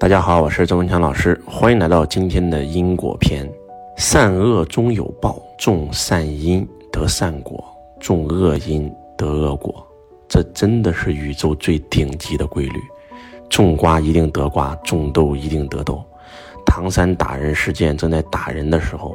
[0.00, 3.46] 大家好，我是周文强老师，欢迎来到今天的因果篇。
[3.98, 7.62] 善恶终有报，种善因得善果，
[8.00, 9.86] 种恶因得恶果，
[10.26, 12.80] 这真的是宇宙最顶级的规律。
[13.50, 16.02] 种瓜一定得瓜，种豆一定得豆。
[16.64, 19.14] 唐山打人事件正在打人的时候，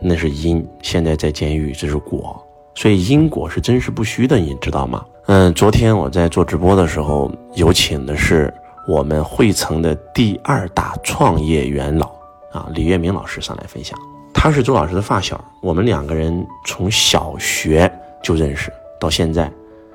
[0.00, 2.42] 那是因；现在在监狱，这是果。
[2.74, 5.04] 所以因果是真实不虚的，你知道吗？
[5.26, 8.50] 嗯，昨天我在做直播的时候，有请的是。
[8.86, 12.06] 我们汇成的第二大创业元老
[12.52, 13.98] 啊，李月明老师上来分享。
[14.32, 17.90] 他是周老师的发小，我们两个人从小学
[18.22, 19.50] 就认识，到现在，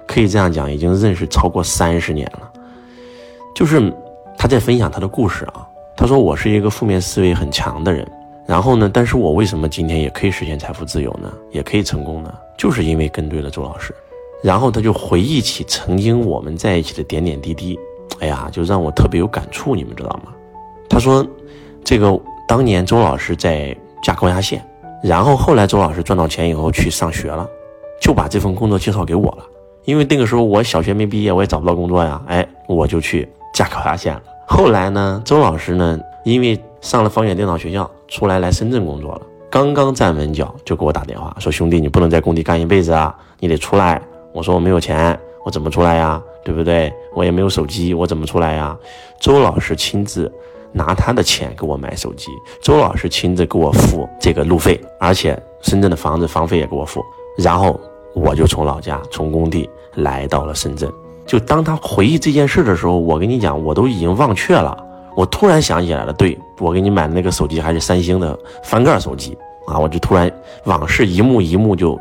[0.08, 2.52] 可以这样讲，已经认识超过三十年了。
[3.54, 3.94] 就是
[4.38, 8.10] 他在分享他的故事啊，他说我是一个负面思维很强的人，
[8.48, 11.32] 然后呢，但是我为什么今天也可以实现财富自由呢？
[11.52, 12.34] 也可以成功呢？
[12.58, 13.94] 就是因为跟对了周老师。
[14.42, 17.78] 然后他就回忆起曾经我们在一起的点点滴滴。
[18.20, 20.34] 哎呀，就让我特别有感触，你们知道吗？
[20.90, 21.26] 他说，
[21.84, 24.64] 这个当年周老师在架高压线，
[25.04, 27.48] 然后后来周老师赚到钱以后去上学了，
[28.02, 29.44] 就把这份工作介绍给我了。
[29.86, 32.22] 因为那个时候我小学没毕业，我也找不到工作呀。
[32.28, 34.22] 哎，我就去架高压线了。
[34.48, 44.02] 后来呢，周老师呢，因为上了方远电脑学校，出来来深圳工作了，刚刚站稳脚，就给我打电话说：“兄弟，你不能在工地干一辈子啊，你得出来。”
[44.34, 46.22] 我说：“我没有钱。”我怎么出来呀？
[46.44, 46.92] 对不对？
[47.16, 48.78] 我也没有手机，我怎么出来呀？
[49.20, 50.32] 周老师亲自
[50.72, 52.28] 拿他的钱给我买手机，
[52.62, 57.04] 周老师亲自给我付这个路费，而且深圳的房子房费也给我付。
[57.38, 57.80] 然后
[58.14, 60.92] 我就从老家从工地来到了深圳。
[61.26, 64.78] 就当他回忆这件事的时候，我跟你讲，我都已经忘却了。
[65.16, 69.38] 我突然想起来了，对我给你买的那个手机还是三星的翻盖手机
[69.68, 69.78] 啊！
[69.78, 70.32] 我就突然
[70.64, 72.00] 往事一幕一幕就，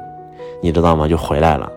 [0.63, 1.09] 你知道吗？
[1.09, 1.71] 就回来了！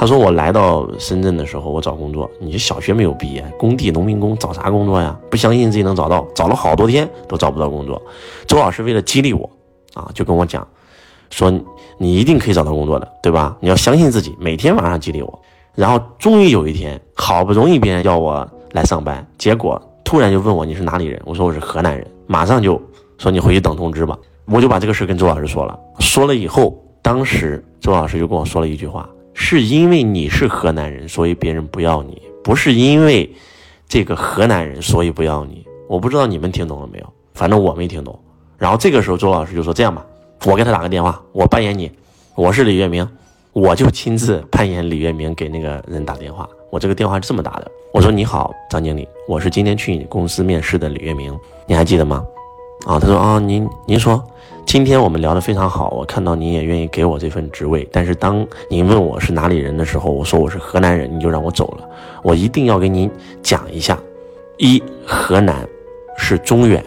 [0.00, 5.14] 他说：“我来到深圳的时候，我找工作，你小学没有毕业，工地农民工找啥工作呀？
[5.30, 8.00] 不相信自己能找到，找了好多天都找不到工作。
[8.46, 9.50] 周老师为了激励我，
[9.92, 10.66] 啊，就跟我讲，
[11.28, 11.52] 说
[11.98, 13.54] 你一定可以找到工作的，对吧？
[13.60, 15.42] 你要相信自己，每天晚上激励我。
[15.74, 21.20] 然后终于有一天，好不容易别人要我来上班，结果突然就问我你是哪里人？
[21.26, 22.80] 我说我是河南人，马上就
[23.18, 24.16] 说你回去等通知吧。
[24.46, 29.06] 我就把这个事跟周老师说了，说了以后，当时周老师就跟我说了一句话。”
[29.42, 32.12] 是因为你是河南人，所以别人不要你；
[32.44, 33.28] 不是因为
[33.88, 35.66] 这个河南人，所以不要你。
[35.88, 38.16] 我不知道你们听懂了没有，反正我没听懂。
[38.58, 40.04] 然后这个时候，周老师就说：“这样吧，
[40.44, 41.90] 我给他打个电话，我扮演你，
[42.36, 43.08] 我是李月明，
[43.54, 46.46] 我就亲自扮演李月明给那个人打电话。
[46.70, 51.34] 我这个电话是这么打的：我说你好，张经理，我是今天去你公司面试的李月明，
[51.66, 52.22] 你还记得吗？
[52.86, 54.22] 啊，他说啊，您您说。”
[54.70, 61.88] 今天我们聊得非常好，我看到您也愿意给我这份职位，但是当您问我是哪里人的时候，我说我是河南人，你就让我走了。
[62.22, 63.10] 我一定要给您
[63.42, 63.98] 讲一下：
[64.58, 65.68] 一，河南
[66.16, 66.84] 是中原，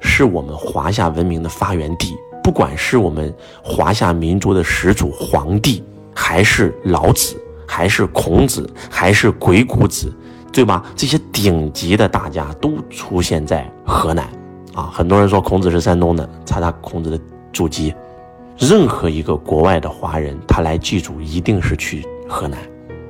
[0.00, 2.14] 是我们华夏文明的发源地。
[2.44, 5.82] 不管是我们华夏民族的始祖黄帝，
[6.14, 10.12] 还是老子，还是孔子，还是鬼谷子，
[10.52, 10.84] 对吧？
[10.94, 14.28] 这些顶级的大家都出现在河南。
[14.78, 17.20] 啊，很多人说孔子是山东的，查查孔子的
[17.52, 17.92] 祖籍。
[18.56, 22.56] 任何一个国外的华人，他来祭祖一定是去河南。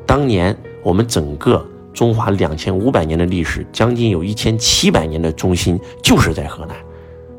[0.07, 1.63] 当年我们整个
[1.93, 6.75] 中华两千五百年的历史，将近有一千七百年的中心就是在河南，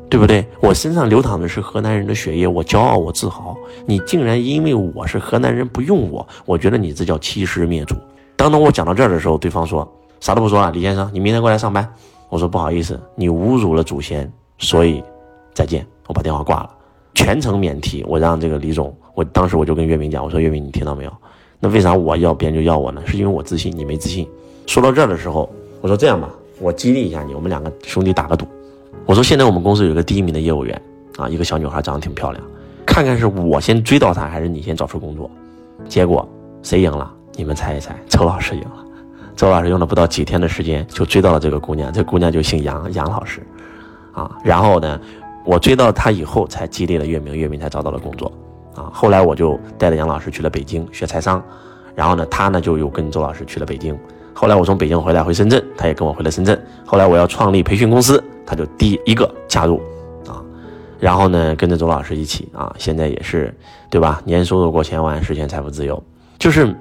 [0.08, 0.46] 对不对？
[0.60, 3.56] 我身上流淌的是河南人的血液，我骄傲，我自豪。
[3.84, 7.96] 你竟然因为我是河南人不用我，我觉得你这叫欺师灭祖。
[8.36, 11.92] 当当我讲到这儿的时候，对方说啥都不说了，李先生，你明天过来上班。
[12.30, 15.02] 我说不好意思，你侮辱了祖先，所以
[15.52, 15.84] 再见。
[16.06, 16.70] 我把电话挂了，
[17.14, 18.02] 全程免提。
[18.08, 21.12] 我让这个李总，我当时我就跟岳明讲，我说岳明，你听到没有？
[21.58, 23.02] 那为啥我要别人就要我呢？
[23.04, 24.26] 是因为我自信，你没自信。
[24.66, 26.30] 说到这儿的时候，我说这样吧，
[26.60, 28.46] 我激励一下你，我们两个兄弟打个赌。
[29.06, 30.80] 我说现在我们公司有个第一名的业务员
[31.18, 32.42] 啊，一个小女孩长得挺漂亮，
[32.86, 35.28] 看看是我先追到她，还是你先找出工作。
[35.88, 36.26] 结果
[36.62, 37.12] 谁赢了？
[37.34, 38.84] 你们猜一猜，周老师赢了。
[39.36, 43.40] 周老师用了不到几天的时间就追到了这个姑娘，这姑娘就姓杨，杨老师，
[44.12, 45.00] 啊，然后呢，
[45.46, 48.30] 我追到她以后才激励了岳明，岳明才找到了工作，
[48.74, 51.42] 啊，后来我就带着杨老师去了北京学财商，
[51.94, 53.98] 然后呢，他呢就又跟周老师去了北京，
[54.34, 59.80] 后来我从北京回来回深圳，他也跟我回了深圳，后来我要创立培训公司，他就第一个加入，
[60.26, 60.44] 啊，
[60.98, 63.54] 然后呢跟着周老师一起啊，现在也是
[63.88, 64.20] 对吧？
[64.24, 66.02] 年收入过千万，实现财富自由，
[66.38, 66.76] 就是。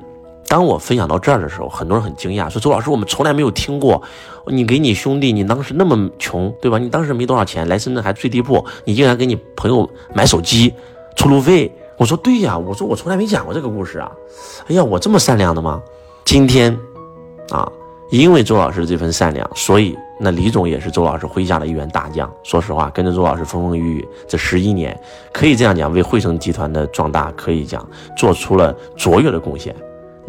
[0.50, 4.02] 当我分享到这儿的时候，很多人很惊讶，说：“周老师，我们从来没有听过，
[4.48, 6.80] 你给你兄弟，你当时那么穷，对吧？
[6.80, 10.74] 你当时没多少钱，来深圳还最低铺，你竟然给你朋友买手机，
[11.16, 14.12] 出路费。”我说：“对呀，我说我从来没讲过这个故事啊。”
[14.68, 15.80] 哎呀，我这么善良的吗？
[16.26, 16.76] 今天，
[17.52, 17.72] 啊，
[18.10, 22.28] 因为周老师这份善良，所以那李总也是周老师麾下的一员大将。
[22.42, 25.00] 说实话，跟着周老师风风雨雨这十一年，
[25.32, 27.88] 可以这样讲，为汇成集团的壮大可以讲
[28.18, 29.76] 做出了卓越的贡献。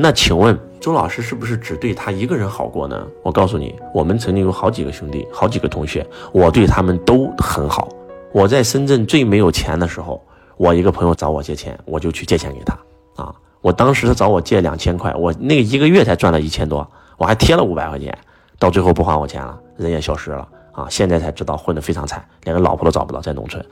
[0.02, 3.06] 那请问周老师是不是只对他一个人好过呢？
[3.22, 7.86] 我告诉你，我们曾经有好几个兄弟，好几个同学，我对他们都很好。
[8.32, 10.24] 我在深圳最没有钱的时候，
[10.56, 13.34] 我一个朋友找我借钱，我就去借钱给他啊。
[13.60, 18.16] 我当时他找我借两千块，我那一个月才赚了一千多，我还贴了五百块钱，
[18.58, 20.86] 到最后不还我钱了，人也消失了啊！
[20.88, 23.62] 现在才知道混得非常惨，连个老婆都找不到，在农村。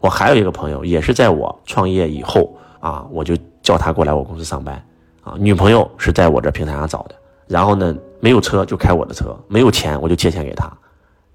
[0.00, 4.84] 我还有一个朋友，也是在我创业以后啊，我就叫他过来我公司上班
[5.26, 5.34] 啊。
[5.36, 7.14] 女朋友是在我这平台上找的，
[7.48, 10.72] 然后呢，没有车就开我的车，没有钱我就借钱给他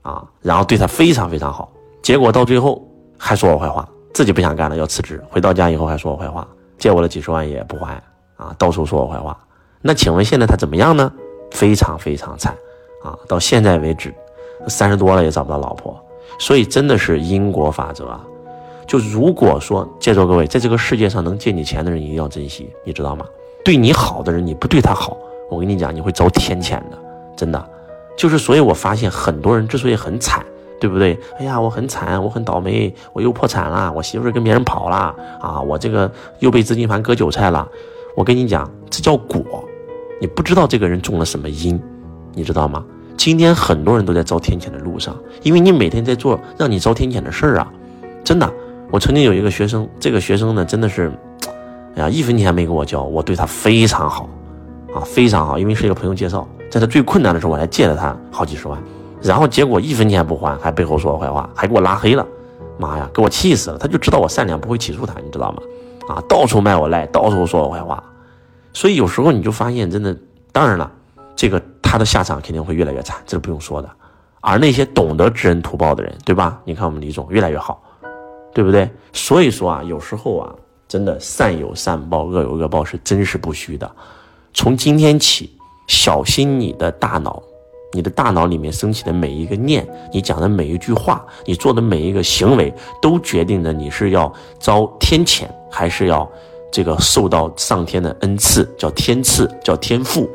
[0.02, 1.72] 啊，然后对他非常非常好。
[2.02, 2.82] 结果到最后
[3.18, 6.48] 还说我坏话，自己不想干了要辞职，回到家以后还说我坏话。
[6.78, 8.02] 借我了几十万也不还
[8.38, 9.38] 啊，到处说我坏话。
[9.82, 11.12] 那请问现在他怎么样呢？
[11.52, 12.56] 非常非常惨
[13.04, 13.14] 啊！
[13.28, 14.14] 到现在为止，
[14.68, 16.00] 三十多了也找不到老婆。
[16.40, 18.26] 所以真的是因果法则啊！
[18.88, 23.26] 就如果说在座各位，在这个世界上能借你钱的人一定要珍惜，你知道吗？
[23.64, 25.18] 对你好的人你不对他好，
[25.50, 26.98] 我跟你讲你会遭天谴的，
[27.36, 27.70] 真的。
[28.18, 30.46] 就是所以我发现很多人之所以很惨。
[30.82, 31.16] 对不对？
[31.38, 37.70] 哎呀，我很惨，我很倒霉，我又破产了，我媳妇跟别人跑了啊，我这个又被资金盘割韭菜了。
[38.16, 39.64] 我跟你讲，这叫果，
[40.20, 41.80] 你不知道这个人种了什么因，
[42.34, 42.84] 你知道吗？
[43.16, 47.72] 今天很多人都在遭天谴的路上，因为你每天在做让你遭天谴的事儿啊，
[48.24, 48.52] 真的。
[48.90, 51.12] 我曾经有一个学生，这个学生呢，真的是，
[51.96, 54.30] 哎呀，一分钱没给我交，我对他非常好，
[54.94, 58.82] 啊，非常好，因为是一个朋友介绍，在他最困难的时候，我还借了他好几十万。
[59.22, 62.26] 然后结果一分钱不还，还背后说我坏话，还给我拉黑了，
[62.78, 63.78] 妈呀，给我气死了！
[63.78, 65.62] 他就知道我善良，不会起诉他，你知道吗？
[66.08, 68.04] 啊，到处卖我赖，到处说我坏话，
[68.74, 70.18] 所以有时候你就发现，真的，
[70.52, 70.92] 当然了，
[71.36, 73.90] 这个他的下场肯定会越来越惨，这是不用说的。
[74.40, 76.60] 而那些懂得知恩图报的人，对吧？
[76.64, 77.80] 你看我们李总越来越好，
[78.56, 78.90] 对不对？
[79.14, 80.56] 所以说啊，有时候啊，
[80.92, 83.90] 真的善有善报，恶有恶报，是真实不虚的。
[84.54, 85.50] 从今天起，
[85.88, 87.42] 小心你的大脑。
[87.94, 96.30] 你的大脑里面升起的每一个念，你讲的每一句话，你做的每一个行为，都决定着你是要遭天谴，还是要
[96.70, 100.30] 这个受到上天的恩赐，叫天赐，叫天赋，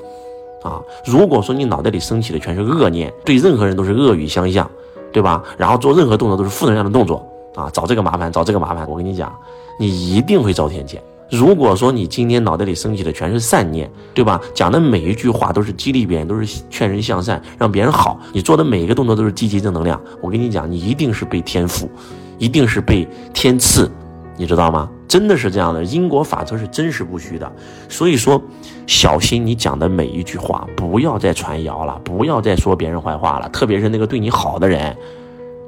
[0.63, 0.81] 啊！
[1.05, 4.71] 如果说你脑袋里升起的全是恶念，对任何人都是恶语相向，
[5.13, 5.43] 对吧？
[5.59, 7.27] 然后做任何动作都是负能量的动作，
[7.57, 9.35] 啊，找这个麻烦，找这个麻烦，我跟你讲，
[9.81, 10.99] 你一定会遭天谴。
[11.29, 14.41] 如果说你今天脑袋里升起的全是善念，对吧？
[14.55, 18.21] 讲的每一句话都是激励别人，都是劝人向善，让别人好。
[18.33, 20.01] 你做的每一个动作都是积极正能量。
[20.21, 21.91] 我跟你讲，你一定是被天赋，
[22.39, 23.91] 一定是被天赐，
[24.37, 24.89] 你知道吗？
[25.09, 27.51] 真的是这样的，因果法则是真实不虚的。
[27.89, 28.41] 所以说，
[28.87, 34.97] 小心你讲的每一句话，不要再传谣了，不要再说别人坏话了，特别是那个对你好的人。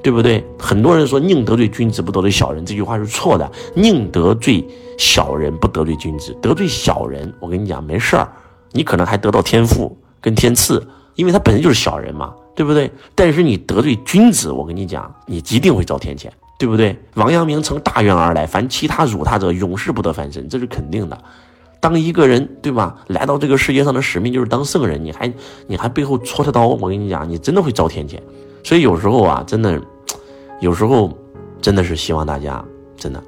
[0.02, 0.44] 对不对？
[0.58, 3.50] 很多人说宁得罪君子不得罪小人，这句话是错的。
[3.74, 4.64] 宁得罪
[4.96, 8.28] 小人不得罪君子，得罪小人，我跟你讲没事儿，
[8.72, 12.90] 你可能还得到天赋跟天赐，因为他本身就是小人嘛，对不对？
[13.14, 16.28] 但是你得罪君子，我跟你讲，你一定会遭天谴，
[16.58, 16.96] 对不对？
[17.14, 21.18] 王阳明乘大愿而来，凡其他辱他者，永世不得翻身，这是肯定的。
[21.80, 25.32] 当一个人对吧，来到这个世界上的使命就是当圣人，你还
[25.66, 28.18] 你还背后戳他刀，我跟你讲，你真的会遭天谴。
[28.68, 29.80] 所以有时候啊，真的，
[30.60, 31.10] 有时候
[31.58, 32.62] 真的是希望大家
[32.98, 33.22] 真的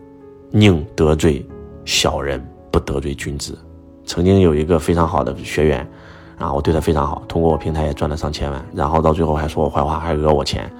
[0.50, 1.42] 宁得罪
[1.86, 3.56] 小人，不得罪君子。
[4.04, 5.90] 曾经有一个非常好的学员，
[6.36, 10.70] 啊我对他非常好，通过我平台也赚了上千万，然后到最后还说我坏话，还讹我钱，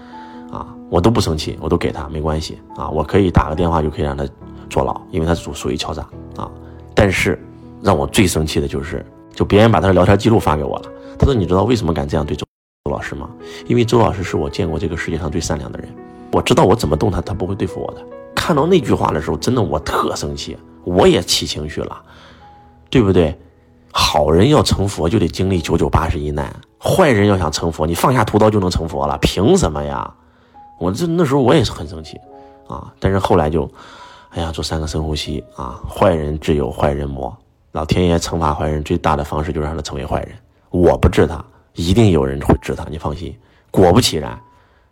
[0.53, 4.29] 啊，我都不生气，我都给他没关系啊，我可以打个电话就可以让他
[4.69, 6.51] 坐牢，因为他属属于敲诈啊。
[6.95, 7.43] 但是
[7.81, 9.03] 让我最生气的就是，
[9.33, 12.45] 就别人把他的聊天记录发给我了，他说你知道为什么敢这样对周？
[13.01, 13.29] 是吗？
[13.67, 15.89] 因为周老师是我见过这个世界上最善良的人，
[16.33, 18.05] 我知道我怎么动他，他不会对付我的。
[18.35, 22.03] 看到那句话的时候，真的我特生气，我也起情绪了，
[22.89, 23.39] 对不对？
[23.93, 29.19] 好人要成佛就得经历九九八十一难，坏人要想成佛，你放下屠刀就能成佛了？
[29.19, 30.15] 凭什么呀？
[30.79, 32.17] 我这那时候我也是很生气
[32.69, 33.69] 啊，但是后来就，
[34.31, 37.37] 哎呀，做三个深呼吸啊，坏人自有坏人磨，
[37.73, 40.37] 老天爷惩罚坏人最大的方式就是让他成为坏人，
[40.71, 41.45] 我不治他。
[41.75, 43.35] 一定有人会治他，你放心。
[43.71, 44.39] 果不其然，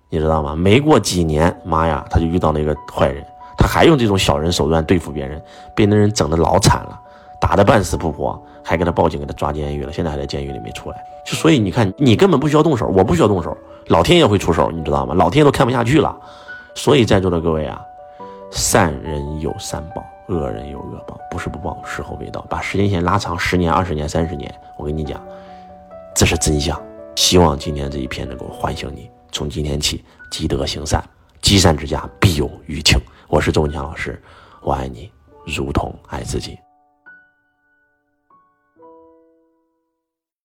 [0.09, 0.55] 你知道吗？
[0.55, 3.25] 没过几年，妈呀，他就遇到那个坏人，
[3.57, 5.43] 他还用这种小人手段对付别人，
[5.75, 6.99] 被那人整的老惨了，
[7.41, 10.97] 打的半死不活，还给他报警，给他抓监狱了，现在还在监狱里没出来。
[11.27, 13.57] 就所以你看，你根本不需要动手，我不需要动手，
[13.89, 15.15] 老天爷会出手，你知道吗？
[15.15, 16.17] 老天爷都看不下去了。
[16.75, 17.81] 所以在座的各位啊，
[18.51, 22.41] 善人有善报，恶人有恶报，不是不报，时候未到。
[22.49, 25.21] 把时间线拉长十年、二十年、三十年，我跟你讲。
[26.19, 26.77] 这是真相，
[27.15, 29.09] 希望今天这一篇能够唤醒你。
[29.31, 31.01] 从今天起积德行善，
[31.41, 32.99] 积善之家必有余庆。
[33.29, 34.21] 我是周文强老师，
[34.61, 35.09] 我爱你
[35.47, 36.59] 如同爱自己。